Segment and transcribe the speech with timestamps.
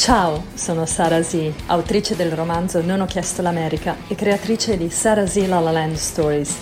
[0.00, 5.26] Ciao, sono Sara Z, autrice del romanzo Non ho chiesto l'America e creatrice di Sara
[5.26, 6.56] Z La La Land Stories.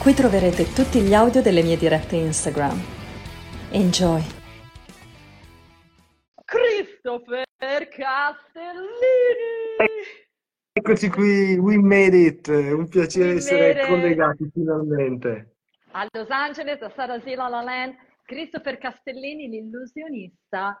[0.00, 2.80] Qui troverete tutti gli audio delle mie dirette Instagram.
[3.72, 4.22] Enjoy!
[6.44, 7.42] Christopher
[7.88, 8.86] Castellini!
[10.72, 15.56] Eccoci qui, we made it, un piacere We essere collegati finalmente.
[15.90, 20.80] A Los Angeles, a Sara Z La La Land, Christopher Castellini, l'illusionista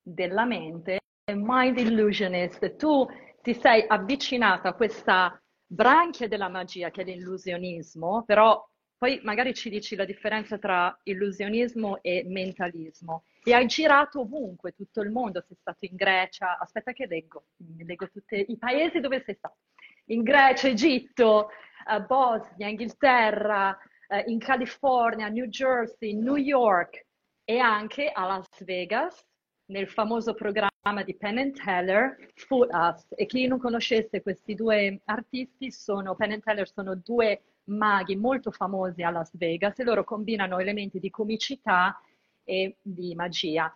[0.00, 1.00] della mente,
[1.30, 2.76] Mind Illusionist.
[2.76, 3.06] Tu
[3.42, 9.70] ti sei avvicinata a questa branchia della magia che è l'illusionismo, però poi magari ci
[9.70, 13.24] dici la differenza tra illusionismo e mentalismo.
[13.44, 17.46] E hai girato ovunque, tutto il mondo, sei stato in Grecia, aspetta che leggo,
[17.78, 19.58] leggo tutti i paesi dove sei stato.
[20.06, 21.50] In Grecia, Egitto,
[21.88, 23.76] eh, Bosnia, Inghilterra,
[24.08, 27.06] eh, in California, New Jersey, New York
[27.44, 29.24] e anche a Las Vegas
[29.66, 33.06] nel famoso programma di Penn and Teller, Fool Us.
[33.10, 38.50] E chi non conoscesse questi due artisti, sono, Penn and Teller sono due maghi molto
[38.50, 42.00] famosi a Las Vegas e loro combinano elementi di comicità
[42.44, 43.74] e di magia.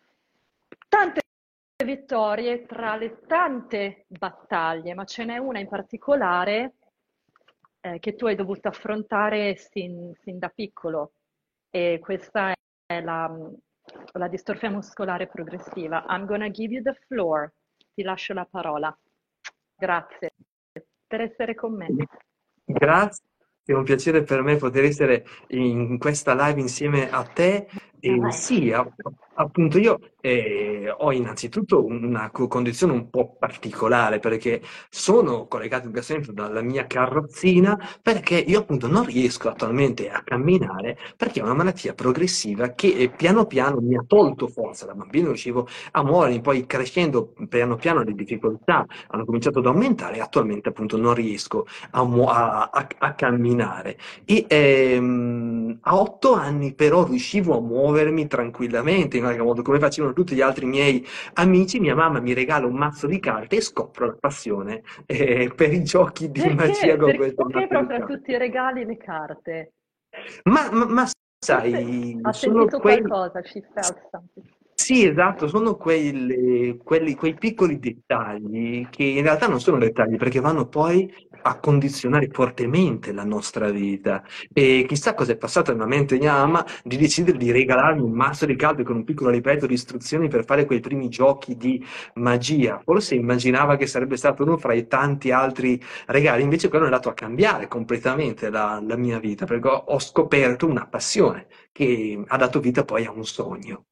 [0.88, 1.20] Tante
[1.84, 6.74] vittorie tra le tante battaglie, ma ce n'è una in particolare
[7.80, 11.12] eh, che tu hai dovuto affrontare sin, sin da piccolo
[11.70, 12.52] e questa
[12.86, 13.30] è la,
[14.12, 16.04] la distrofia muscolare progressiva.
[16.08, 17.52] I'm gonna give you the floor.
[17.94, 18.96] Ti lascio la parola.
[19.76, 20.32] Grazie
[21.06, 21.88] per essere con me.
[22.64, 23.24] Grazie,
[23.64, 27.68] è un piacere per me poter essere in questa live insieme a te.
[28.00, 28.72] E sì,
[29.36, 35.92] appunto io eh, ho innanzitutto una co- condizione un po' particolare perché sono collegato in
[35.92, 41.44] questo momento dalla mia carrozzina perché io appunto non riesco attualmente a camminare perché ho
[41.44, 44.86] una malattia progressiva che eh, piano piano mi ha tolto forza.
[44.86, 50.16] Da bambino riuscivo a muovermi, poi crescendo piano piano le difficoltà hanno cominciato ad aumentare
[50.16, 53.96] e attualmente appunto non riesco a, mu- a- a- a camminare.
[54.24, 60.34] E ehm, a otto anni però riuscivo a muovermi tranquillamente, qualche modo, come facevano tutti
[60.34, 61.80] gli altri miei amici.
[61.80, 65.82] Mia mamma mi regala un mazzo di carte e scopro la passione eh, per i
[65.82, 66.96] giochi di magia Perché?
[66.96, 68.14] con Per- questo Perché proprio carte.
[68.16, 69.72] tutti i regali le carte?
[70.44, 71.06] Ma, ma- ma
[71.38, 73.00] sai, ha sono sentito quei...
[73.00, 74.46] qualcosa, felt something.
[74.78, 80.38] Sì, esatto, sono quelle- quelli- quei piccoli dettagli che in realtà non sono dettagli perché
[80.38, 81.10] vanno poi
[81.42, 84.22] a condizionare fortemente la nostra vita.
[84.52, 88.44] E chissà cosa è passato nella mente di mamma di decidere di regalarmi un mazzo
[88.46, 91.82] di carte con un piccolo ripeto di istruzioni per fare quei primi giochi di
[92.14, 92.80] magia.
[92.84, 97.08] Forse immaginava che sarebbe stato uno fra i tanti altri regali, invece quello è andato
[97.08, 102.36] a cambiare completamente la, la mia vita perché ho ho scoperto una passione che ha
[102.36, 103.86] dato vita poi a un sogno.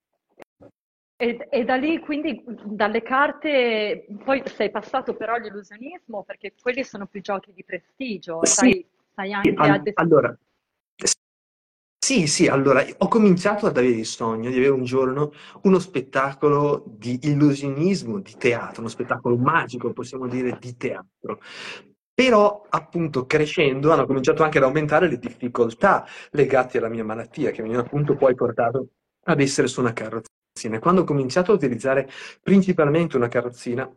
[1.16, 7.06] E, e da lì, quindi, dalle carte, poi sei passato però all'illusionismo, perché quelli sono
[7.06, 10.36] più giochi di prestigio, Sì, sai, sai anche al- a des- allora,
[12.04, 15.32] sì, sì, allora ho cominciato ad avere il sogno di avere un giorno
[15.62, 21.40] uno spettacolo di illusionismo, di teatro, uno spettacolo magico, possiamo dire, di teatro.
[22.12, 27.62] Però, appunto, crescendo hanno cominciato anche ad aumentare le difficoltà legate alla mia malattia, che
[27.62, 28.88] mi hanno appunto poi portato
[29.24, 30.42] ad essere su una carrozzina.
[30.80, 32.08] Quando ho cominciato a utilizzare
[32.40, 33.92] principalmente una carrozzina,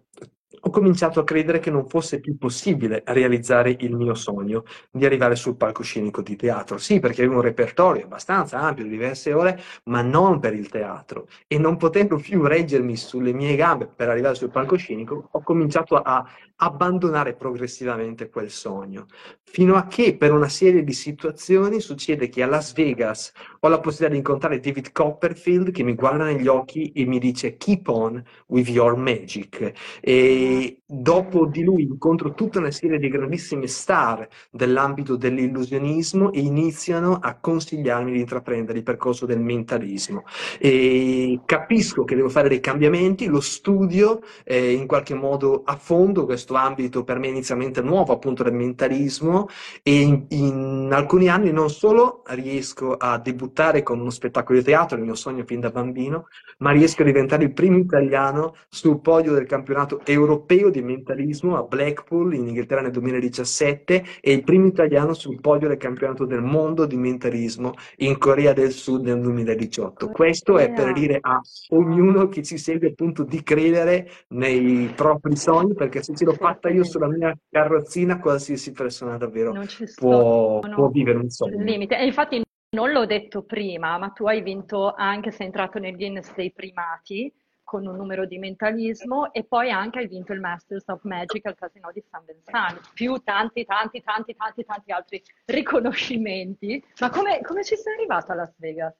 [0.61, 5.35] ho cominciato a credere che non fosse più possibile realizzare il mio sogno di arrivare
[5.35, 6.77] sul palcoscenico di teatro.
[6.77, 11.27] Sì, perché avevo un repertorio abbastanza ampio di diverse ore, ma non per il teatro.
[11.47, 16.25] E non potendo più reggermi sulle mie gambe per arrivare sul palcoscenico, ho cominciato a
[16.59, 19.07] abbandonare progressivamente quel sogno.
[19.43, 23.79] Fino a che per una serie di situazioni succede che a Las Vegas ho la
[23.79, 28.23] possibilità di incontrare David Copperfield che mi guarda negli occhi e mi dice Keep on
[28.47, 29.71] with your magic.
[30.01, 30.36] E
[30.85, 37.35] dopo di lui incontro tutta una serie di grandissime star dell'ambito dell'illusionismo e iniziano a
[37.35, 40.23] consigliarmi di intraprendere il percorso del mentalismo.
[40.59, 46.25] E capisco che devo fare dei cambiamenti, lo studio eh, in qualche modo a fondo
[46.25, 49.47] questo ambito per me inizialmente nuovo, appunto del mentalismo,
[49.83, 54.97] e in, in alcuni anni non solo riesco a debuttare con uno spettacolo di teatro,
[54.97, 56.27] il mio sogno fin da bambino,
[56.59, 60.26] ma riesco a diventare il primo italiano sul podio del campionato europeo
[60.69, 65.77] di mentalismo a Blackpool in Inghilterra nel 2017 e il primo italiano sul podio del
[65.77, 70.09] campionato del mondo di mentalismo in Corea del Sud nel 2018.
[70.09, 71.39] Questo è per dire a
[71.69, 76.69] ognuno che ci segue appunto di credere nei propri sogni, perché se ce l'ho fatta
[76.69, 79.53] io sulla mia carrozzina, qualsiasi persona davvero
[79.95, 81.63] può, può vivere un sogno.
[81.63, 81.93] limiti.
[81.93, 86.33] E infatti non l'ho detto prima, ma tu hai vinto anche, sei entrato nel Guinness
[86.35, 87.31] dei primati
[87.67, 91.55] con un numero di mentalismo e poi anche hai vinto il Masters of Magic al
[91.55, 96.81] Casino di San Vincent, più tanti, tanti, tanti, tanti, tanti altri riconoscimenti.
[97.01, 98.95] Ma come, come ci sei arrivato a Las Vegas?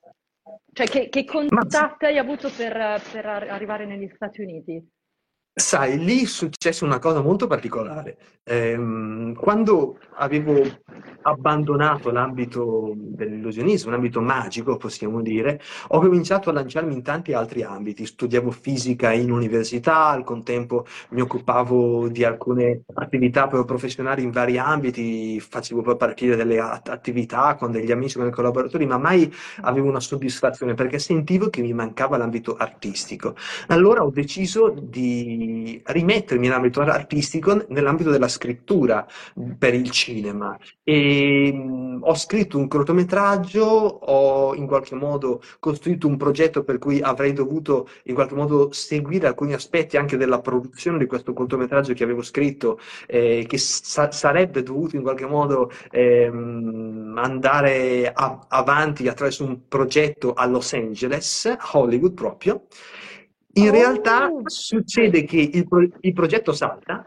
[0.73, 4.85] Cioè, che, che contatti hai avuto per, per arrivare negli Stati Uniti?
[5.59, 8.17] Sai, lì è successa una cosa molto particolare.
[8.43, 10.61] Ehm, quando avevo
[11.23, 15.59] abbandonato l'ambito dell'illusionismo, l'ambito magico, possiamo dire,
[15.89, 18.05] ho cominciato a lanciarmi in tanti altri ambiti.
[18.05, 25.39] Studiavo fisica in università, al contempo mi occupavo di alcune attività professionali in vari ambiti,
[25.39, 29.99] facevo poi partire delle attività con degli amici, con dei collaboratori, ma mai avevo una
[29.99, 33.35] soddisfazione perché sentivo che mi mancava l'ambito artistico.
[33.67, 35.46] Allora ho deciso di
[35.83, 39.05] rimettermi in ambito artistico nell'ambito della scrittura
[39.57, 46.17] per il cinema e mh, ho scritto un cortometraggio, ho in qualche modo costruito un
[46.17, 51.05] progetto per cui avrei dovuto in qualche modo seguire alcuni aspetti anche della produzione di
[51.05, 58.11] questo cortometraggio che avevo scritto, eh, che sa- sarebbe dovuto in qualche modo ehm, andare
[58.13, 62.65] a- avanti attraverso un progetto a Los Angeles, Hollywood proprio.
[63.57, 67.05] In Oh, realtà succede che il, pro- il progetto salta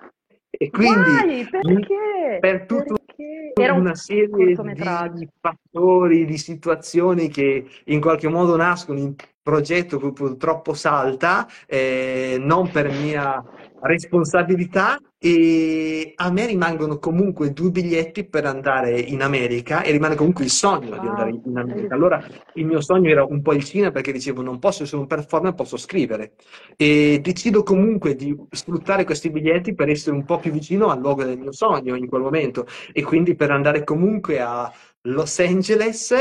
[0.50, 2.38] e quindi Dai, perché?
[2.41, 3.52] per tutta Perché?
[3.55, 5.19] Era un una serie cortometraggio.
[5.19, 12.37] di fattori, di situazioni che in qualche modo nascono in progetto che purtroppo salta, eh,
[12.41, 13.43] non per mia
[13.82, 20.44] responsabilità e a me rimangono comunque due biglietti per andare in America e rimane comunque
[20.44, 21.94] il sogno di andare in America.
[21.94, 22.25] Allora
[22.55, 25.55] il mio sogno era un po' il cinema perché dicevo non posso essere un performer,
[25.55, 26.32] posso scrivere
[26.77, 31.25] e decido comunque di sfruttare questi biglietti per essere un po' più vicino al luogo
[31.25, 34.73] del mio sogno in quel momento e quindi per andare comunque a
[35.03, 36.15] Los Angeles.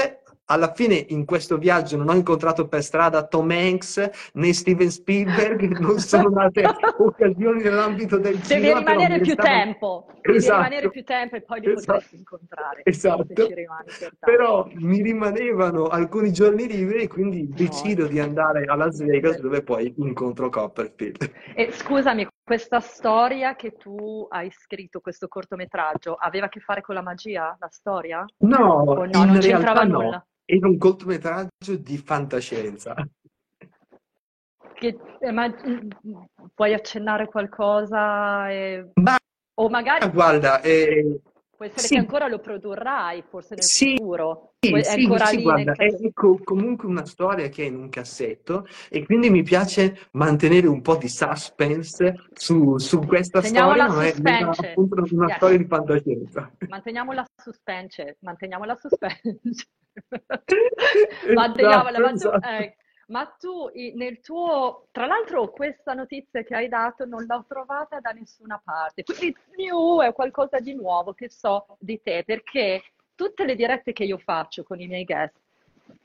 [0.52, 5.78] Alla fine in questo viaggio non ho incontrato per strada Tom Hanks né Steven Spielberg,
[5.78, 6.64] non sono nate
[6.98, 10.64] occasioni nell'ambito del Devi cinema, mi rimanere più tempo, devi Esatto.
[10.64, 11.92] rimanere più tempo e poi li Esatto.
[11.92, 12.82] potresti incontrare.
[12.84, 13.26] Esatto.
[13.26, 13.52] Per.
[14.20, 19.62] Però mi rimanevano alcuni giorni liberi e quindi decido di andare a Las Vegas dove
[19.62, 21.32] poi incontro Copperfield.
[21.54, 26.96] E scusami, questa storia che tu hai scritto, questo cortometraggio, aveva a che fare con
[26.96, 28.26] la magia, la storia?
[28.40, 30.24] No, no, non c'entrava realtà no, nulla?
[30.52, 32.96] Era un cortometraggio di fantascienza.
[34.74, 35.90] Che, eh, ma mm,
[36.56, 38.50] puoi accennare qualcosa?
[38.50, 39.16] e- Ma
[39.60, 41.20] O magari guarda, eh,
[41.60, 41.94] può essere sì.
[41.96, 44.54] che ancora lo produrrai, forse nel Sì, futuro.
[44.62, 47.76] Sì, è sì, ancora sì, lì guarda, è co- comunque una storia che è in
[47.76, 53.74] un cassetto e quindi mi piace mantenere un po' di suspense su, su questa Teniamo
[53.74, 55.36] storia, la ma è una- appunto una Yes.
[55.36, 56.52] storia di fantascienza.
[56.70, 59.68] Manteniamo la suspense, manteniamo la suspense.
[61.36, 62.76] Manteniamola, ma tu, Esatto, eh,
[63.10, 68.12] ma tu nel tuo, tra l'altro questa notizia che hai dato non l'ho trovata da
[68.12, 72.84] nessuna parte, quindi new è qualcosa di nuovo che so di te, perché
[73.16, 75.36] tutte le dirette che io faccio con i miei guest,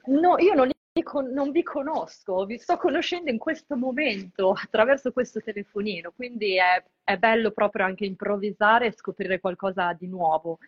[0.06, 0.70] no, io non,
[1.02, 6.82] con- non vi conosco, vi sto conoscendo in questo momento attraverso questo telefonino, quindi è,
[7.04, 10.58] è bello proprio anche improvvisare e scoprire qualcosa di nuovo.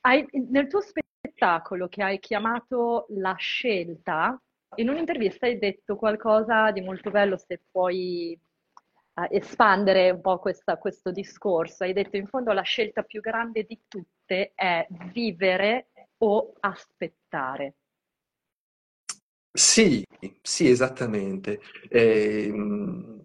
[0.00, 4.40] Hai- nel tuo spettacolo che hai chiamato La scelta,
[4.76, 8.38] in un'intervista hai detto qualcosa di molto bello, se puoi
[9.14, 11.84] eh, espandere un po' questa- questo discorso.
[11.84, 17.74] Hai detto in fondo la scelta più grande di tutte è vivere o aspettare.
[19.52, 20.04] Sì,
[20.42, 21.60] sì, esattamente.
[21.88, 23.15] Ehm,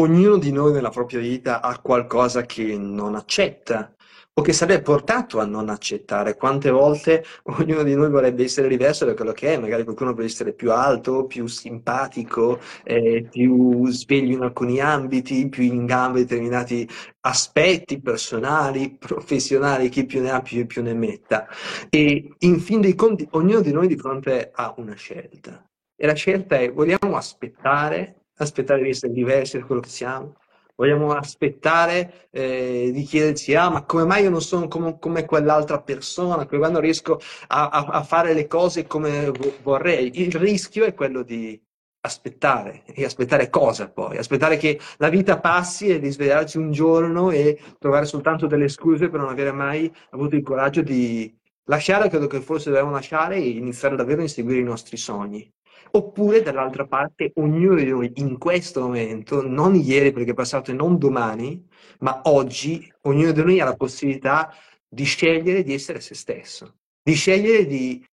[0.00, 3.94] ognuno di noi nella propria vita ha qualcosa che non accetta
[4.32, 6.36] o che sarebbe portato a non accettare.
[6.36, 7.24] Quante volte
[7.58, 10.72] ognuno di noi vorrebbe essere diverso da quello che è, magari qualcuno vuole essere più
[10.72, 16.88] alto, più simpatico, eh, più sveglio in alcuni ambiti, più in gamba in determinati
[17.20, 21.46] aspetti personali, professionali, chi più ne ha più, più ne metta.
[21.90, 25.62] E in fin dei conti, ognuno di noi di fronte a una scelta.
[25.94, 30.36] E la scelta è: vogliamo aspettare, aspettare di essere diversi da quello che siamo?
[30.74, 35.80] Vogliamo aspettare eh, di chiederci, ah, ma come mai io non sono come, come quell'altra
[35.82, 37.18] persona, come non riesco
[37.48, 40.10] a, a- a fare le cose come vo- vorrei?
[40.22, 41.60] Il rischio è quello di
[42.02, 42.82] aspettare.
[42.86, 44.16] E aspettare cosa poi?
[44.16, 49.20] Aspettare che la vita passi e risvegliarci un giorno e trovare soltanto delle scuse per
[49.20, 51.30] non avere mai avuto il coraggio di
[51.64, 55.50] lasciare quello che forse dovevamo lasciare e iniziare davvero a inseguire i nostri sogni.
[55.92, 60.74] Oppure, dall'altra parte, ognuno di noi in questo momento, non ieri perché è passato e
[60.74, 61.66] non domani,
[62.00, 64.54] ma oggi, ognuno di noi ha la possibilità
[64.88, 68.04] di scegliere di essere se stesso, di scegliere di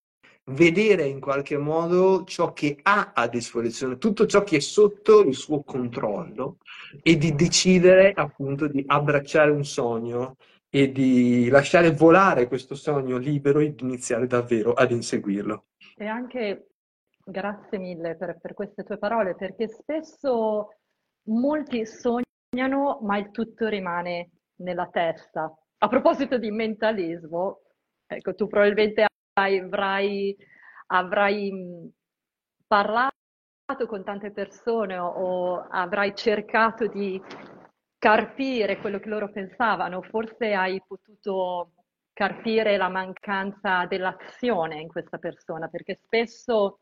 [0.52, 5.36] vedere in qualche modo ciò che ha a disposizione, tutto ciò che è sotto il
[5.36, 6.58] suo controllo
[7.04, 10.38] e di decidere appunto di abbracciare un sogno
[10.70, 15.66] e di lasciare volare questo sogno libero e di iniziare davvero ad inseguirlo.
[15.98, 16.68] E anche
[17.28, 20.70] grazie mille per, per queste tue parole, perché spesso
[21.28, 25.54] molti sognano, ma il tutto rimane nella testa.
[25.80, 27.62] A proposito di mentalismo,
[28.08, 30.36] ecco, tu probabilmente avrai,
[30.88, 31.92] avrai
[32.66, 33.12] parlato
[33.88, 37.22] con tante persone o, o avrai cercato di
[38.00, 41.74] carpire quello che loro pensavano, forse hai potuto
[42.14, 46.80] carpire la mancanza dell'azione in questa persona, perché spesso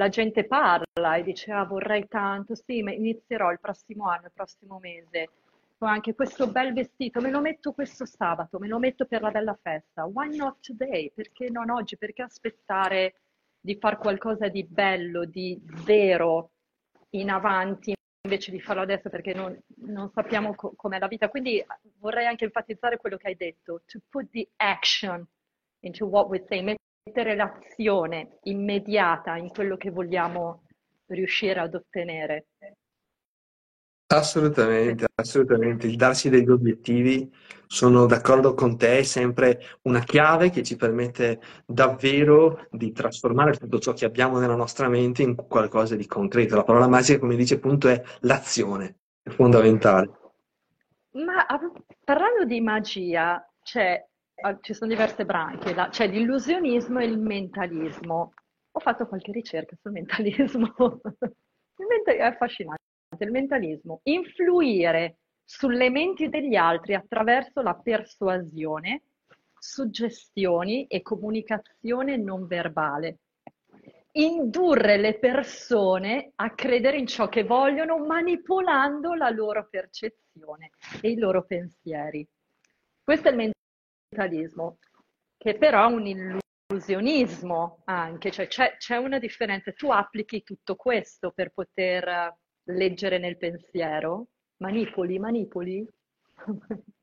[0.00, 4.32] la gente parla e dice ah vorrei tanto, sì, ma inizierò il prossimo anno, il
[4.32, 5.28] prossimo mese,
[5.76, 9.30] ho anche questo bel vestito, me lo metto questo sabato, me lo metto per la
[9.30, 11.12] bella festa, why not today?
[11.14, 11.98] Perché non oggi?
[11.98, 13.14] Perché aspettare
[13.60, 16.52] di fare qualcosa di bello, di vero
[17.10, 17.92] in avanti
[18.22, 21.28] invece di farlo adesso perché non, non sappiamo co- com'è la vita.
[21.28, 21.62] Quindi
[21.98, 25.26] vorrei anche enfatizzare quello che hai detto, to put the action
[25.80, 26.62] into what we say,
[27.10, 30.62] mettere l'azione immediata in quello che vogliamo
[31.06, 32.46] riuscire ad ottenere.
[34.06, 35.86] Assolutamente, assolutamente.
[35.86, 37.32] Il darsi degli obiettivi,
[37.66, 43.78] sono d'accordo con te, è sempre una chiave che ci permette davvero di trasformare tutto
[43.78, 46.56] ciò che abbiamo nella nostra mente in qualcosa di concreto.
[46.56, 50.10] La parola magica, come dice appunto, è l'azione, è fondamentale.
[51.12, 51.46] Ma
[52.04, 54.04] parlando di magia, c'è,
[54.60, 58.32] ci sono diverse branche, c'è l'illusionismo e il mentalismo.
[58.72, 60.74] Ho fatto qualche ricerca sul mentalismo.
[61.80, 62.78] Il mentalismo è affascinante
[63.18, 69.02] il mentalismo, influire sulle menti degli altri attraverso la persuasione,
[69.58, 73.18] suggestioni e comunicazione non verbale.
[74.12, 80.70] Indurre le persone a credere in ciò che vogliono manipolando la loro percezione
[81.00, 82.26] e i loro pensieri.
[83.02, 83.59] Questo è il mentalismo,
[85.36, 89.72] che però è un illusionismo anche, cioè c'è, c'è una differenza.
[89.72, 94.28] Tu applichi tutto questo per poter leggere nel pensiero?
[94.56, 95.88] Manipoli, manipoli?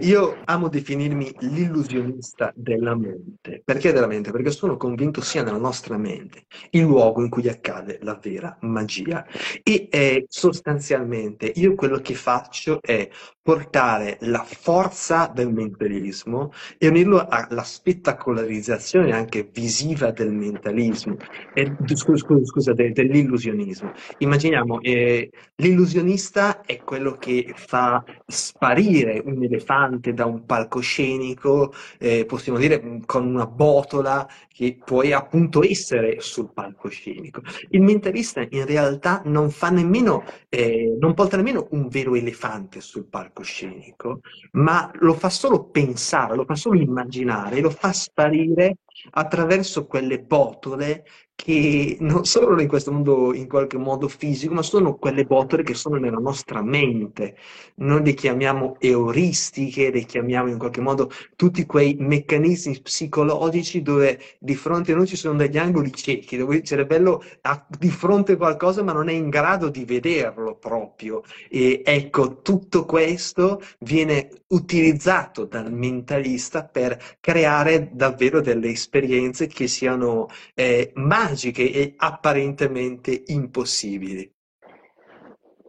[0.00, 3.60] Io amo definirmi l'illusionista della mente.
[3.62, 4.30] Perché della mente?
[4.30, 9.26] Perché sono convinto sia nella nostra mente il luogo in cui accade la vera magia.
[9.62, 13.10] E eh, sostanzialmente io quello che faccio è
[13.42, 21.18] portare la forza del mentalismo e unirlo alla spettacolarizzazione anche visiva del mentalismo,
[21.52, 23.92] e, scusa, scusa dell'illusionismo.
[24.16, 29.73] Immaginiamo, eh, l'illusionista è quello che fa sparire un elefante
[30.12, 37.42] da un palcoscenico, eh, possiamo dire con una botola che può appunto essere sul palcoscenico.
[37.70, 43.06] Il mentalista in realtà non fa nemmeno, eh, non porta nemmeno un vero elefante sul
[43.06, 44.20] palcoscenico,
[44.52, 48.76] ma lo fa solo pensare, lo fa solo immaginare, lo fa sparire
[49.10, 51.04] attraverso quelle botole
[51.34, 55.74] che non sono in questo mondo in qualche modo fisico, ma sono quelle botole che
[55.74, 57.36] sono nella nostra mente.
[57.76, 64.54] Noi le chiamiamo euristiche, le chiamiamo in qualche modo tutti quei meccanismi psicologici dove di
[64.54, 68.82] fronte a noi ci sono degli angoli ciechi, dove il cervello ha di fronte qualcosa
[68.82, 71.22] ma non è in grado di vederlo proprio.
[71.50, 80.28] E ecco, tutto questo viene utilizzato dal mentalista per creare davvero delle esperienze che siano
[80.54, 81.23] eh, magiche
[81.70, 84.30] e apparentemente impossibili.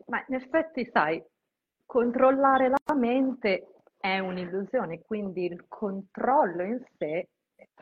[0.08, 1.24] Ma in effetti, sai,
[1.86, 7.30] controllare la mente è un'illusione, quindi il controllo in sé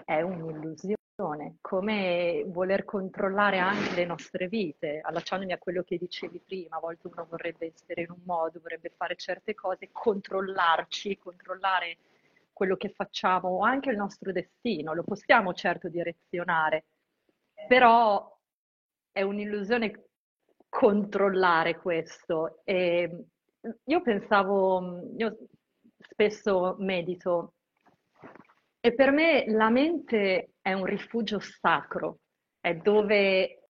[0.06, 6.78] è un'illusione, come voler controllare anche le nostre vite, allacciandomi a quello che dicevi prima,
[6.78, 11.98] a volte uno vorrebbe essere in un modo, vorrebbe fare certe cose, controllarci, controllare
[12.54, 16.86] quello che facciamo o anche il nostro destino, lo possiamo certo direzionare,
[17.68, 18.38] però
[19.12, 20.10] è un'illusione
[20.70, 22.62] controllare questo.
[22.64, 23.26] E
[23.86, 25.38] io pensavo, io
[25.98, 27.54] spesso medito
[28.86, 32.20] e per me la mente è un rifugio sacro,
[32.60, 33.70] è dove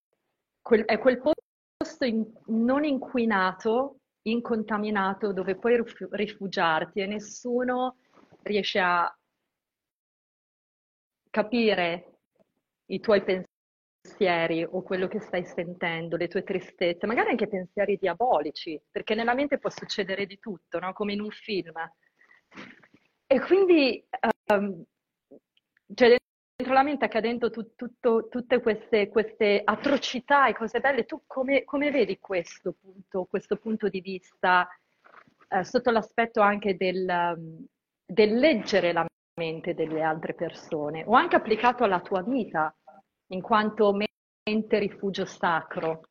[0.85, 7.97] è quel posto in, non inquinato, incontaminato, dove puoi rifugiarti e nessuno
[8.41, 9.15] riesce a
[11.29, 12.21] capire
[12.87, 13.23] i tuoi
[14.03, 19.33] pensieri o quello che stai sentendo, le tue tristezze, magari anche pensieri diabolici, perché nella
[19.33, 20.91] mente può succedere di tutto, no?
[20.91, 21.73] come in un film.
[23.25, 24.05] E quindi
[24.53, 24.83] um,
[25.95, 26.17] cioè
[26.55, 31.63] dentro la mente accadendo tu, tutto, tutte queste, queste, atrocità e cose belle, tu come,
[31.63, 34.67] come vedi questo punto, questo punto, di vista
[35.47, 37.65] eh, sotto l'aspetto anche del,
[38.05, 39.05] del leggere la
[39.35, 42.75] mente delle altre persone o anche applicato alla tua vita
[43.27, 46.01] in quanto mente rifugio sacro?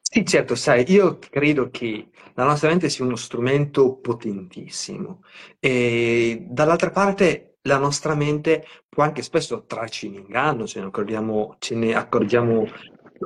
[0.00, 5.22] Sì, certo, sai, io credo che la nostra mente sia uno strumento potentissimo
[5.58, 11.56] e dall'altra parte la nostra mente può anche spesso trarci in inganno, ce ne accorgiamo,
[11.58, 12.64] ce ne accorgiamo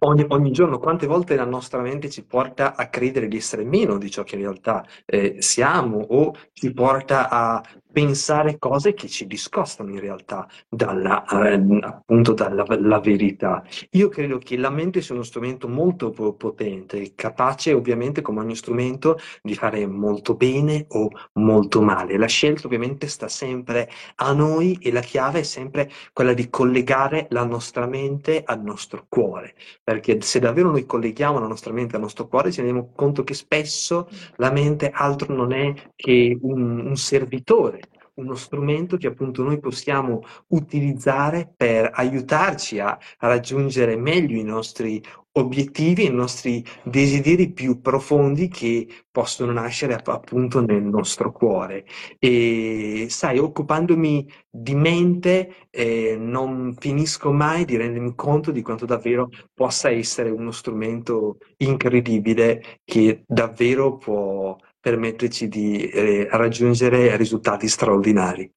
[0.00, 3.98] ogni, ogni giorno, quante volte la nostra mente ci porta a credere di essere meno
[3.98, 9.26] di ciò che in realtà eh, siamo o ci porta a pensare cose che ci
[9.26, 13.62] discostano in realtà dalla, eh, appunto dalla la verità.
[13.92, 19.18] Io credo che la mente sia uno strumento molto potente, capace ovviamente come ogni strumento
[19.42, 22.16] di fare molto bene o molto male.
[22.16, 27.26] La scelta ovviamente sta sempre a noi e la chiave è sempre quella di collegare
[27.30, 32.02] la nostra mente al nostro cuore, perché se davvero noi colleghiamo la nostra mente al
[32.02, 36.96] nostro cuore ci rendiamo conto che spesso la mente altro non è che un, un
[36.96, 37.80] servitore
[38.18, 45.02] uno strumento che appunto noi possiamo utilizzare per aiutarci a, raggiungere meglio i nostri
[45.38, 51.84] obiettivi i nostri desideri più profondi che possono nascere appunto nel nostro cuore.
[52.18, 59.28] E sai, occupandomi di mente eh, non finisco mai di rendermi conto di quanto davvero
[59.54, 68.52] possa essere uno strumento incredibile che davvero può permetterci di eh, raggiungere risultati straordinari.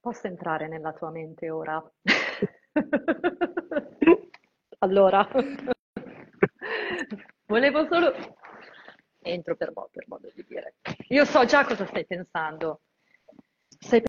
[0.00, 1.82] Posso entrare nella tua mente ora?
[4.78, 5.28] allora,
[7.46, 8.12] volevo solo...
[9.26, 10.74] Entro per, per modo di dire.
[11.08, 12.82] Io so già cosa stai pensando.
[13.78, 14.02] Stai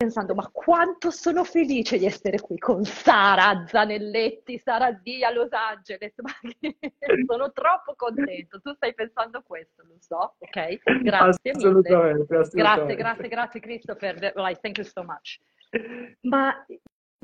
[0.00, 5.52] pensando, ma quanto sono felice di essere qui con Sara Zanelletti, Sara D a Los
[5.52, 6.32] Angeles, ma
[7.26, 8.62] sono troppo contento.
[8.62, 11.02] Tu stai pensando questo, lo so, ok?
[11.02, 12.50] Grazie assolutamente, assolutamente.
[12.56, 15.38] Grazie, grazie, grazie Christopher, like, thank you so much.
[16.20, 16.64] Ma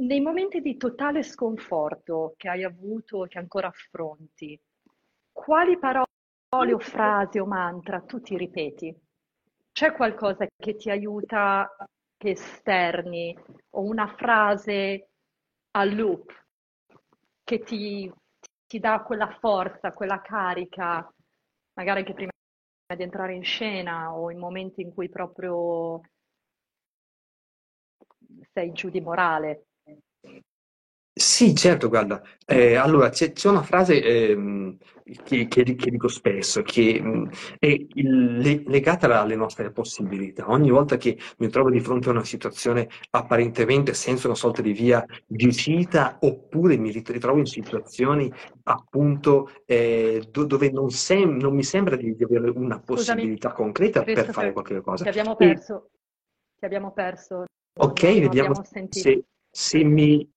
[0.03, 4.61] nei momenti di totale sconforto che hai avuto e che ancora affronti,
[5.33, 8.95] quali parole o frasi o mantra tu ti ripeti?
[9.73, 11.71] C'è qualcosa che ti aiuta
[12.27, 13.37] che esterni
[13.71, 15.11] o una frase
[15.71, 16.45] a loop
[17.45, 18.13] che ti,
[18.67, 21.09] ti dà quella forza, quella carica,
[21.75, 22.31] magari anche prima
[22.97, 26.01] di entrare in scena o in momenti in cui proprio
[28.53, 29.67] sei giù di morale.
[31.19, 34.77] Sì, certo, guarda, eh, allora c'è, c'è una frase ehm,
[35.25, 40.51] che, che- che dico spesso, che mh, è il- le- legata alle nostre possibilità.
[40.51, 44.73] Ogni volta che mi trovo di fronte a una situazione apparentemente senza una sorta di
[44.73, 48.31] via di uscita, oppure mi ritrovo in situazioni
[48.65, 53.53] appunto eh, do- dove non, sem- non mi sembra di, di avere una Scusami, possibilità
[53.53, 55.05] concreta per fare qualche cosa.
[55.05, 55.91] ti abbiamo E, perso,
[56.59, 57.45] ti abbiamo perso,
[57.79, 59.13] ok, non, non vediamo abbiamo sentito.
[59.13, 60.29] se, se mi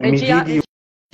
[0.00, 0.62] Regia, regia,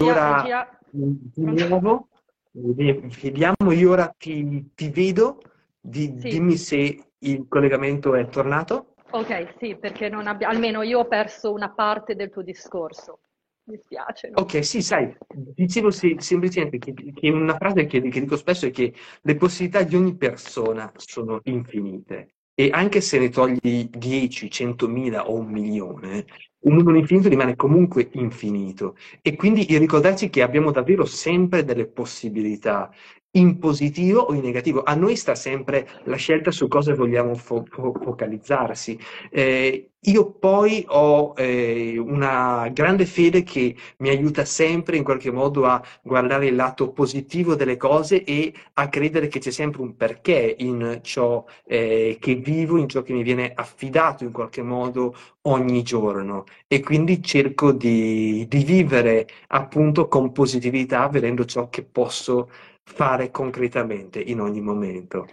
[0.00, 2.08] ora regia, di nuovo.
[2.52, 5.42] Vediamo, io ora ti, ti vedo,
[5.80, 6.28] di, sì.
[6.28, 8.94] dimmi se il collegamento è tornato.
[9.10, 10.48] Ok, sì, perché non abbia...
[10.48, 13.18] almeno io ho perso una parte del tuo discorso.
[13.64, 14.28] Mi spiace.
[14.28, 14.42] No?
[14.42, 18.70] Ok, sì, sai, dicevo sì, semplicemente che, che, una frase che, che dico spesso è
[18.70, 22.36] che le possibilità di ogni persona sono infinite.
[22.54, 26.24] E anche se ne togli 10, 100.000 o un milione,
[26.66, 28.96] un numero infinito rimane comunque infinito.
[29.22, 32.90] E quindi il ricordarci che abbiamo davvero sempre delle possibilità
[33.36, 34.82] in positivo o in negativo.
[34.82, 38.98] A noi sta sempre la scelta su cosa vogliamo fo- fo- focalizzarsi.
[39.30, 45.64] Eh, io poi ho eh, una grande fede che mi aiuta sempre in qualche modo
[45.66, 50.54] a guardare il lato positivo delle cose e a credere che c'è sempre un perché
[50.58, 55.82] in ciò eh, che vivo, in ciò che mi viene affidato in qualche modo ogni
[55.82, 56.44] giorno.
[56.68, 62.48] E quindi cerco di, di vivere appunto con positività, vedendo ciò che posso
[62.86, 65.26] fare concretamente in ogni momento.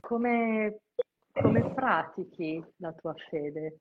[0.00, 0.78] Come,
[1.32, 3.78] come pratichi la tua fede?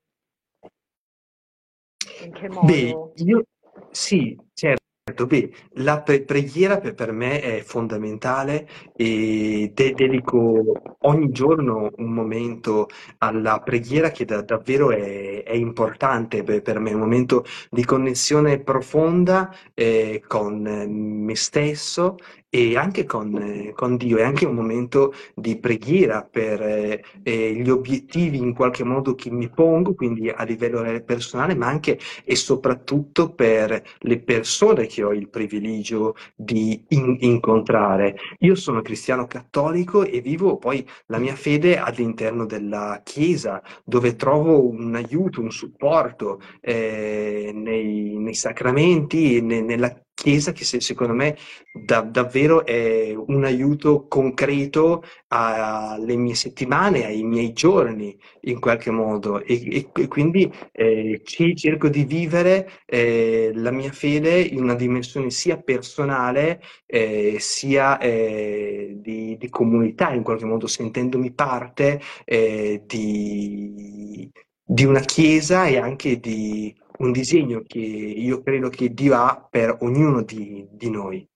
[2.24, 2.66] In che modo?
[2.66, 3.44] Beh, io
[3.92, 4.84] sì, certo.
[5.28, 10.64] Beh, la pre- preghiera per, per me è fondamentale e de- dedico
[11.02, 12.88] ogni giorno un momento
[13.20, 18.60] alla preghiera che da- davvero è, è importante per, per me, un momento di connessione
[18.64, 22.16] profonda eh, con me stesso
[22.56, 27.52] e anche con, eh, con Dio, è anche un momento di preghiera per eh, eh,
[27.54, 32.36] gli obiettivi in qualche modo che mi pongo, quindi a livello personale, ma anche e
[32.38, 38.16] soprattutto per le persone che ho il privilegio di in- incontrare.
[38.40, 44.66] Io sono cristiano cattolico e vivo poi la mia fede all'interno della Chiesa, dove trovo
[44.66, 51.36] un aiuto, un supporto eh, nei, nei, sacramenti, ne, nella Chiesa che se, secondo me
[51.74, 59.44] da, davvero è un aiuto concreto alle mie settimane, ai miei giorni in qualche modo.
[59.44, 65.58] E, e quindi eh, cerco di vivere eh, la mia fede in una dimensione sia
[65.58, 74.32] personale eh, sia eh, di, di, comunità in qualche modo sentendomi parte eh, di,
[74.64, 79.78] di una chiesa e anche di un disegno che io credo che Dio ha per
[79.82, 81.28] ognuno di, di noi.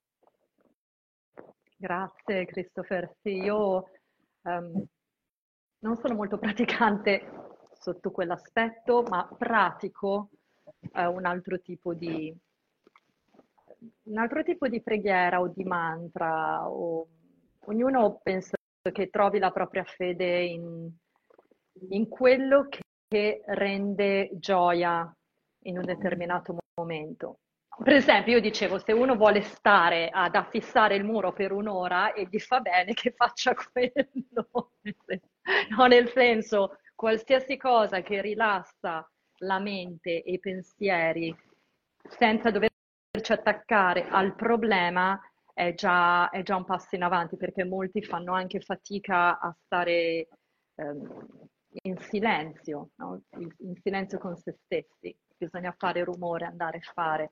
[1.76, 3.16] Grazie Christopher.
[3.22, 3.90] Sì, io
[4.42, 4.86] um,
[5.80, 7.30] non sono molto praticante
[7.80, 10.30] sotto quell'aspetto, ma pratico
[10.94, 12.36] uh, un altro tipo di
[14.04, 16.68] un altro tipo di preghiera o di mantra.
[16.70, 17.08] O...
[17.66, 18.56] Ognuno penso
[18.92, 20.90] che trovi la propria fede in,
[21.90, 25.14] in quello che, che rende gioia
[25.64, 27.40] in un determinato momento.
[27.82, 32.28] Per esempio, io dicevo, se uno vuole stare ad affissare il muro per un'ora e
[32.30, 34.72] gli fa bene che faccia quello,
[35.70, 39.10] no, nel senso, qualsiasi cosa che rilassa
[39.42, 41.34] la mente e i pensieri
[42.04, 45.18] senza doverci attaccare al problema
[45.54, 50.28] è già, è già un passo in avanti, perché molti fanno anche fatica a stare
[50.76, 51.28] ehm,
[51.84, 53.22] in silenzio, no?
[53.38, 57.32] in silenzio con se stessi bisogna fare rumore, andare a fare.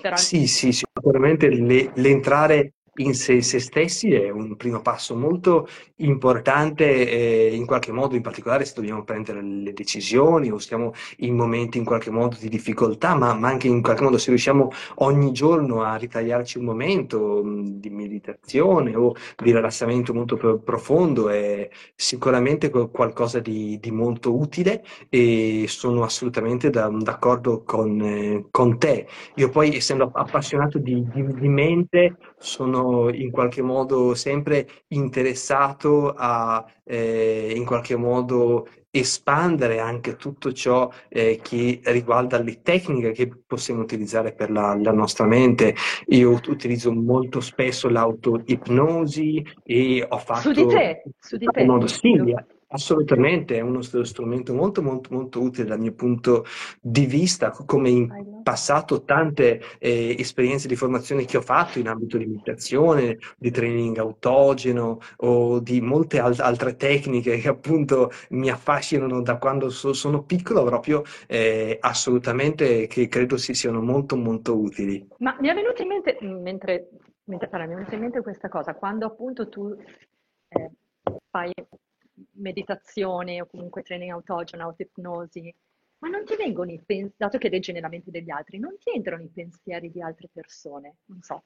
[0.00, 0.16] Però...
[0.16, 7.08] Sì, sì, sicuramente le, l'entrare in se, se, stessi è un primo passo molto importante
[7.08, 11.78] eh, in qualche modo, in particolare se dobbiamo prendere le decisioni o siamo in momenti
[11.78, 15.82] in qualche modo di difficoltà, ma, ma anche in qualche modo se riusciamo ogni giorno
[15.82, 23.40] a ritagliarci un momento mh, di meditazione o di rilassamento molto profondo è sicuramente qualcosa
[23.40, 29.06] di, di molto utile e sono assolutamente da, d'accordo con, eh, con, te.
[29.36, 36.64] Io poi essendo appassionato di, di, di mente sono in qualche modo sempre interessato a
[36.84, 43.82] eh, in qualche modo espandere anche tutto ciò eh, che riguarda le tecniche che possiamo
[43.82, 45.74] utilizzare per la, la nostra mente.
[46.08, 50.40] Io utilizzo molto spesso l'auto-ipnosi e ho fatto...
[50.40, 51.64] Su di te, su di te.
[51.64, 52.20] Modo, sì,
[52.72, 56.44] Assolutamente, è uno strumento molto, molto, molto utile dal mio punto
[56.80, 62.16] di vista, come in passato tante eh, esperienze di formazione che ho fatto in ambito
[62.16, 69.20] di meditazione, di training autogeno o di molte al- altre tecniche che appunto mi affascinano
[69.20, 75.08] da quando so- sono piccolo, proprio eh, assolutamente che credo si siano molto, molto utili.
[75.18, 76.88] Ma mi è venuto in mente, mentre,
[77.24, 79.76] mentre parla, mi è venuta in mente questa cosa, quando appunto tu
[80.48, 80.70] eh,
[81.28, 81.52] fai
[82.40, 85.54] meditazione o comunque training autogeno, autoipnosi,
[85.98, 88.90] ma non ti vengono i pensieri, dato che leggi nella mente degli altri, non ti
[88.94, 91.44] entrano i pensieri di altre persone, non so.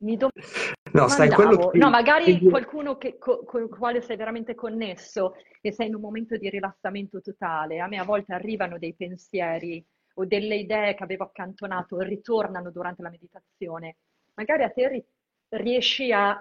[0.00, 1.78] Mi no, sai, quello che...
[1.78, 2.48] no, magari che...
[2.48, 6.50] qualcuno che, co, con il quale sei veramente connesso e sei in un momento di
[6.50, 7.78] rilassamento totale.
[7.78, 12.70] A me a volte arrivano dei pensieri o delle idee che avevo accantonato e ritornano
[12.70, 13.96] durante la meditazione.
[14.34, 15.04] Magari a te
[15.50, 16.38] riesci a,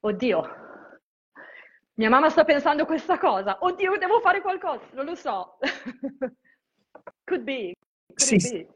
[0.00, 0.42] oddio,
[1.94, 5.58] mia mamma sta pensando questa cosa, oddio, devo fare qualcosa, non lo so.
[7.24, 7.74] could be,
[8.14, 8.68] could sì, be.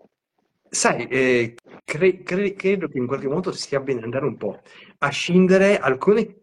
[0.71, 1.55] Sai, eh,
[1.85, 4.61] cre- cre- credo che in qualche modo sia bene andare un po'
[4.99, 6.41] a scindere alcune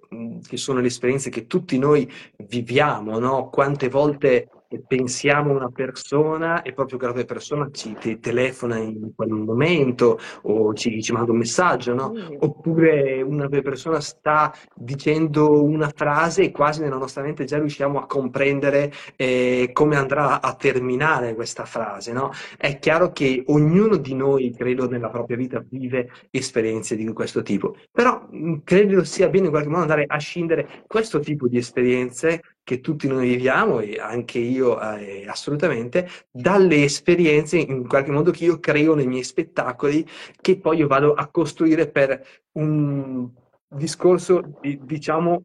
[0.47, 3.49] che sono le esperienze che tutti noi viviamo, no?
[3.49, 4.49] Quante volte
[4.87, 10.73] pensiamo a una persona e proprio quella persona ci te telefona in quel momento o
[10.73, 12.13] ci, ci manda un messaggio, no?
[12.39, 18.05] Oppure una persona sta dicendo una frase e quasi nella nostra mente già riusciamo a
[18.05, 22.31] comprendere eh, come andrà a terminare questa frase, no?
[22.57, 27.75] È chiaro che ognuno di noi, credo, nella propria vita vive esperienze di questo tipo,
[27.91, 28.27] però
[28.63, 33.07] credo sia bene in qualche modo andare a scindere questo tipo di esperienze che tutti
[33.07, 38.95] noi viviamo e anche io eh, assolutamente, dalle esperienze in qualche modo che io creo
[38.95, 40.05] nei miei spettacoli
[40.41, 43.29] che poi io vado a costruire per un
[43.67, 45.43] discorso di, diciamo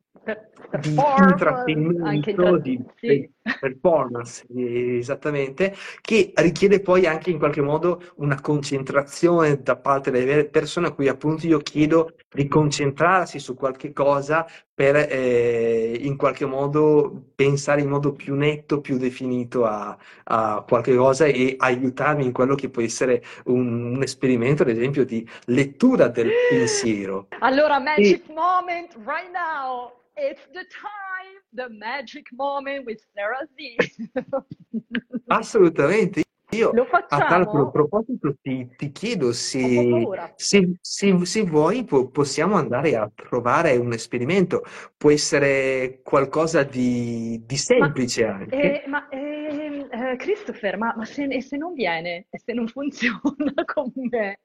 [0.78, 3.30] di intrattenimento, di sì.
[3.60, 10.88] performance, esattamente, che richiede poi anche in qualche modo una concentrazione da parte delle persone
[10.88, 14.46] a cui appunto io chiedo di concentrarsi su qualche cosa
[14.80, 20.96] per eh, in qualche modo pensare in modo più netto, più definito a, a, qualche
[20.96, 26.08] cosa e aiutarmi in quello che può essere un, un esperimento, ad esempio, di lettura
[26.08, 27.26] del pensiero.
[27.40, 28.32] Allora, magic e...
[28.32, 29.99] moment right now!
[30.22, 33.76] It's the time, the magic moment with Sarah Z.
[35.30, 36.24] Assolutamente.
[36.50, 36.72] Io
[37.08, 40.04] a tal proposito ti, ti chiedo se,
[40.34, 44.62] se, se, se vuoi po- possiamo andare a provare un esperimento,
[44.96, 48.82] può essere qualcosa di, di semplice ma, anche.
[48.82, 53.64] Eh, ma eh, eh, Christopher, ma, ma se, se, non viene e se non funziona
[53.64, 54.40] con me?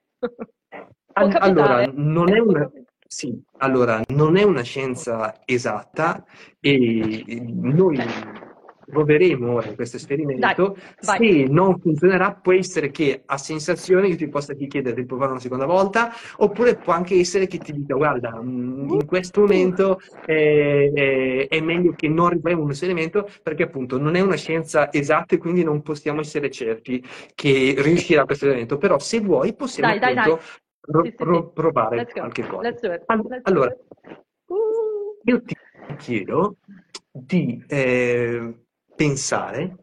[1.14, 2.70] allora, non è una,
[3.08, 6.24] sì, allora non è una scienza esatta
[6.60, 7.98] e noi
[8.86, 10.78] proveremo ora questo esperimento.
[11.00, 15.40] Se non funzionerà, può essere che a sensazione che ti possa chiedere di provare una
[15.40, 21.48] seconda volta, oppure può anche essere che ti dica: Guarda, mm, in questo momento eh,
[21.50, 25.38] è meglio che non riproviamo un esperimento perché appunto non è una scienza esatta e
[25.38, 28.78] quindi non possiamo essere certi che riuscirà questo esperimento.
[28.78, 30.46] Però, se vuoi, possiamo dai, appunto dai,
[30.86, 32.62] pro- sì, sì, pro- provare qualche cosa.
[32.62, 33.76] Let's allora.
[34.48, 35.18] Uh.
[35.24, 35.56] io ti
[35.98, 36.58] chiedo
[37.12, 38.54] di eh,
[38.96, 39.78] pensare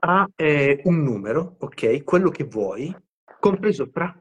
[0.00, 2.02] a eh, un numero, ok?
[2.02, 2.94] Quello che vuoi,
[3.38, 4.14] compreso tra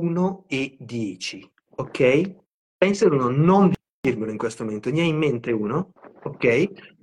[0.00, 2.34] 1 e 10, ok?
[2.76, 5.92] Pensa ad uno, non dirmelo in questo momento, ne hai in mente uno,
[6.22, 6.98] ok?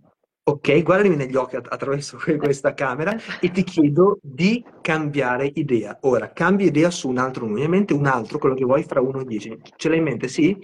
[0.49, 5.97] Ok, guardami negli occhi attraverso questa camera e ti chiedo di cambiare idea.
[6.03, 9.01] Ora, cambia idea su un altro numero, in mente un altro, quello che vuoi, fra
[9.01, 9.59] 1 e 10.
[9.75, 10.29] Ce l'hai in mente?
[10.29, 10.57] Sì?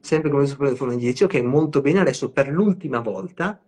[0.00, 1.24] Sempre come se fosse 1 e 10.
[1.24, 2.00] Ok, molto bene.
[2.00, 3.58] Adesso per l'ultima volta,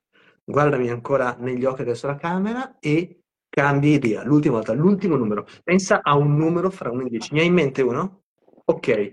[0.45, 4.23] guardami ancora negli occhi attraverso la camera e cambia idea.
[4.23, 5.47] L'ultima volta, l'ultimo numero.
[5.63, 7.33] Pensa a un numero fra 1 e 10.
[7.33, 8.25] Ne hai in mente uno?
[8.67, 9.13] Ok.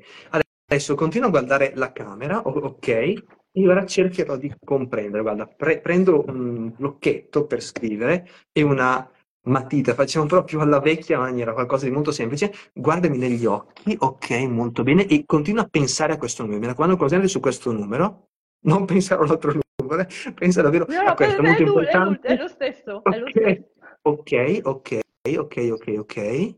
[0.68, 3.40] Adesso continua a guardare la camera, ok?
[3.54, 9.10] Io ora cercherò di comprendere, guarda, pre- prendo un blocchetto per scrivere e una
[9.44, 14.84] matita, facciamo proprio alla vecchia maniera, qualcosa di molto semplice, guardami negli occhi, ok, molto
[14.84, 18.30] bene, e continua a pensare a questo numero, mi raccomando, concentrati su questo numero,
[18.66, 22.28] non pensare all'altro numero, pensa davvero no, a questo, è molto importante.
[22.28, 23.64] È lo stesso, è lo stesso.
[24.04, 25.02] Ok, ok,
[25.38, 26.56] ok, ok, ok.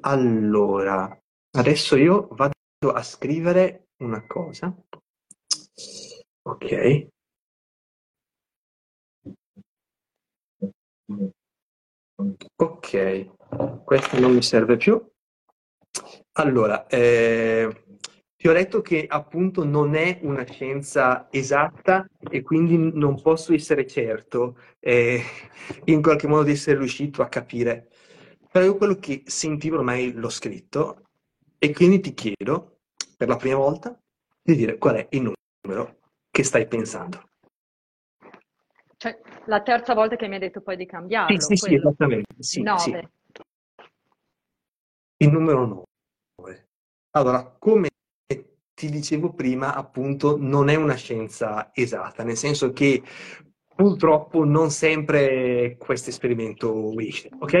[0.00, 1.18] Allora,
[1.56, 2.52] adesso io vado
[2.92, 4.74] a scrivere una cosa.
[6.44, 6.72] Ok.
[12.56, 13.26] Ok,
[13.84, 15.00] questo non mi serve più.
[16.32, 17.68] Allora, eh,
[18.36, 23.86] ti ho detto che appunto non è una scienza esatta e quindi non posso essere
[23.86, 25.22] certo eh,
[25.86, 27.90] in qualche modo di essere riuscito a capire.
[28.50, 31.02] Però io quello che sentivo ormai l'ho scritto
[31.58, 32.80] e quindi ti chiedo
[33.16, 33.98] per la prima volta
[34.42, 36.00] di dire qual è il numero
[36.32, 37.28] che stai pensando.
[38.96, 41.38] Cioè, la terza volta che mi hai detto poi di cambiarlo.
[41.38, 42.34] Sì, sì, sì esattamente.
[42.38, 42.78] Sì, 9.
[42.80, 43.08] Sì.
[45.18, 45.86] Il numero
[46.36, 46.68] 9.
[47.10, 47.90] Allora, come
[48.74, 53.02] ti dicevo prima, appunto, non è una scienza esatta, nel senso che
[53.74, 57.54] purtroppo non sempre questo esperimento esce, ok?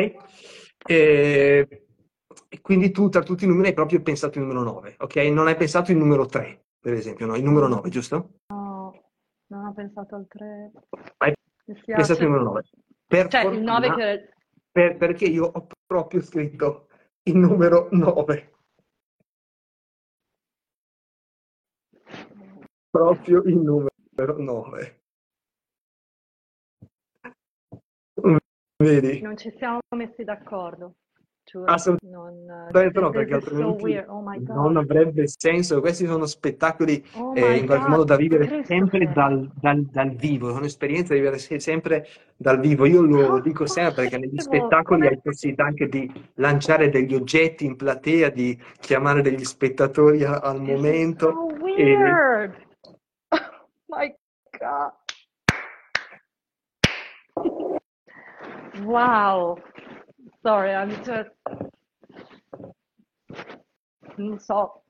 [0.86, 1.84] E,
[2.48, 5.16] e quindi tu tra tutti i numeri hai proprio pensato il numero 9, ok?
[5.16, 7.36] Non hai pensato il numero 3, per esempio, no?
[7.36, 8.38] Il numero 9, giusto?
[9.52, 10.72] Non ho pensato al 3.
[11.18, 11.34] Hai
[11.84, 12.62] pensato al numero 9.
[13.06, 14.32] Per cioè, fortuna, il 9 che...
[14.72, 16.88] Per, perché io ho proprio scritto
[17.24, 18.54] il numero 9.
[22.88, 25.02] Proprio il numero 9.
[28.76, 29.20] Vedi?
[29.20, 30.94] Non ci siamo messi d'accordo.
[31.64, 34.22] Assolutamente non, no, perché altrimenti so oh
[34.54, 35.80] non avrebbe senso.
[35.80, 40.10] Questi sono spettacoli oh eh, in qualche God, modo da vivere sempre dal, dal, dal,
[40.14, 42.86] vivo, è un'esperienza da vivere sempre dal vivo.
[42.86, 47.76] Io lo dico sempre perché negli spettacoli hai possibilità anche di lanciare degli oggetti in
[47.76, 51.30] platea, di chiamare degli spettatori a, al momento.
[51.30, 52.54] So weird.
[52.54, 52.70] E...
[53.84, 54.14] Oh my
[54.58, 54.92] God.
[58.84, 59.58] Wow.
[60.42, 61.30] Sorry, I'm just...
[64.16, 64.82] Non so,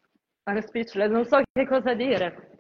[0.47, 2.57] I'm speechless, non so che cosa dire.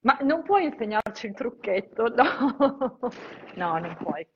[0.00, 2.08] Ma non puoi insegnarci il trucchetto?
[2.08, 2.56] No,
[3.54, 4.26] no non puoi.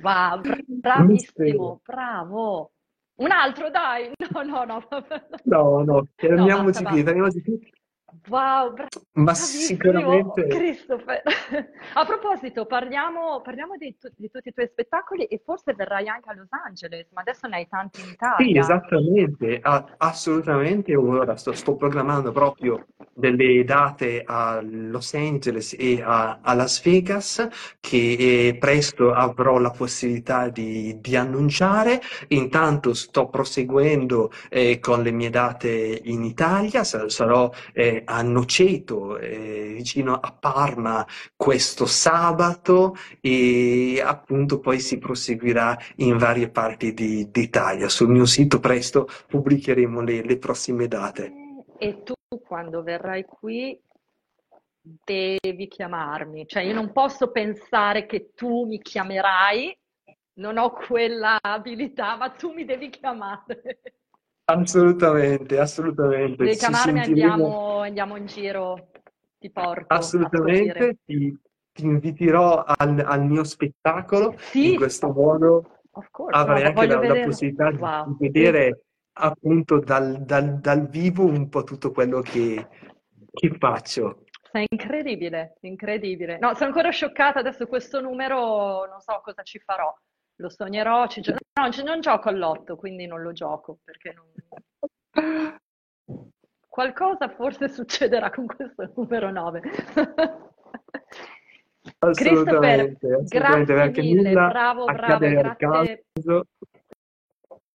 [0.00, 2.72] Va, bravissimo, bravo.
[3.16, 4.10] Un altro, dai.
[4.32, 4.84] No, no, no.
[5.44, 7.72] No, no, fermiamoci no, qui, fermiamoci qui.
[8.28, 8.72] Wow,
[9.14, 11.22] Ma bravissimo, sicuramente Christopher.
[11.94, 16.28] A proposito, parliamo, parliamo di, tu- di tutti i tuoi spettacoli e forse verrai anche
[16.30, 18.60] a Los Angeles, ma adesso ne hai tanti in Sì, Italia.
[18.60, 20.94] esattamente, a- assolutamente.
[20.94, 27.48] Ora sto, sto programmando proprio delle date a Los Angeles e a, a Las Vegas
[27.80, 32.00] che eh, presto avrò la possibilità di, di annunciare.
[32.28, 39.18] Intanto sto proseguendo eh, con le mie date in Italia, Sa- sarò eh, a Noceto,
[39.18, 41.06] eh, vicino a Parma,
[41.36, 47.88] questo sabato e appunto poi si proseguirà in varie parti di- d'Italia.
[47.88, 51.32] Sul mio sito presto pubblicheremo le, le prossime date.
[51.78, 52.14] E tu
[52.46, 53.78] quando verrai qui
[55.04, 59.76] devi chiamarmi, cioè io non posso pensare che tu mi chiamerai,
[60.34, 63.80] non ho quella abilità, ma tu mi devi chiamare.
[64.48, 66.36] Assolutamente, assolutamente.
[66.36, 68.88] Devi Ci chiamarmi, sentiremo andiamo, andiamo in giro,
[69.38, 70.28] ti porto a scoprire.
[70.38, 70.98] assolutamente.
[71.04, 71.38] Ti,
[71.72, 74.30] ti inviterò al, al mio spettacolo.
[74.30, 77.24] In Sì, questo modo of course, avrai ma anche voglio la, la vedere.
[77.24, 78.18] possibilità di, di Wow, sì.
[78.18, 78.80] vedere
[79.18, 82.68] appunto dal, dal- dal vivo un po' tutto quello che,
[83.32, 84.26] che faccio.
[84.52, 86.38] Sei incredibile, incredibile.
[86.38, 89.92] No, sono ancora scioccata adesso questo numero, non so cosa ci farò.
[90.36, 94.26] Lo sognerò, ci gio- no, non gioco all'otto, quindi non lo gioco perché non...
[96.68, 99.60] Qualcosa forse succederà con questo numero 9.
[101.88, 106.04] Christopher, Assolutamente, assolutamente, grazie perché mille, bravo, bravo, grazie.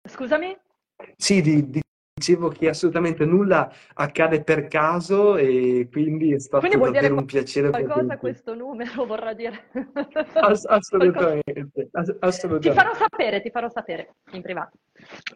[0.03, 0.57] Scusami?
[1.15, 1.81] Sì, di- di-
[2.19, 7.25] dicevo che assolutamente nulla accade per caso e quindi è Quindi stato dire davvero un
[7.25, 8.19] piacere qualcosa poterti.
[8.19, 9.69] questo numero, vorrà dire
[10.33, 12.95] Ass- assolutamente, ass- Ti farò assolutamente.
[12.97, 14.77] sapere, ti farò sapere in privato.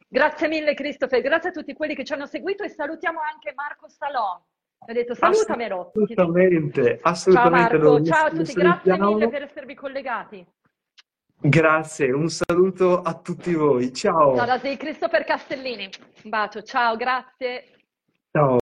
[0.10, 3.88] Grazie mille, Christopher, grazie a tutti quelli che ci hanno seguito e salutiamo anche Marco
[3.88, 4.40] Salon.
[4.86, 5.92] Ha detto salutamelo.
[5.96, 10.46] Assolutamente, Ciao assolutamente lo, Marco, ciao a tutti, grazie mille per esservi collegati.
[11.46, 13.94] Grazie, un saluto a tutti voi.
[13.94, 14.34] Ciao.
[14.38, 15.90] Ciao da sei Christopher Castellini.
[16.24, 17.66] Un bacio, ciao, grazie.
[18.32, 18.63] Ciao.